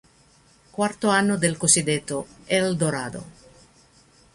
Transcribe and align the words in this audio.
Quarto 0.71 1.09
anno 1.09 1.35
del 1.37 1.57
cosiddetto 1.57 2.25
"El 2.47 2.75
Dorado". 2.75 3.23